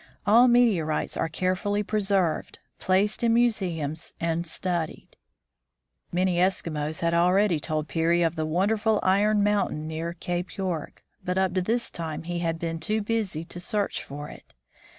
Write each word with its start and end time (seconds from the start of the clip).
All 0.25 0.47
meteorites 0.47 1.15
are 1.15 1.29
carefully 1.29 1.83
preserved, 1.83 2.57
placed 2.79 3.21
in 3.21 3.35
museums, 3.35 4.15
and 4.19 4.47
studied. 4.47 5.09
Many 6.11 6.37
Eskimos 6.37 7.01
had 7.01 7.13
already 7.13 7.59
told 7.59 7.87
Peary 7.87 8.23
of 8.23 8.35
the 8.35 8.47
wonderful 8.47 8.99
iron 9.03 9.43
mountain 9.43 9.87
near 9.87 10.13
Cape 10.13 10.57
York, 10.57 11.03
but 11.23 11.37
up 11.37 11.53
to 11.53 11.61
this 11.61 11.91
time 11.91 12.23
he 12.23 12.39
had 12.39 12.57
been 12.57 12.79
too 12.79 13.03
busy 13.03 13.43
to 13.43 13.59
search 13.59 14.03
for 14.03 14.27
it. 14.27 14.55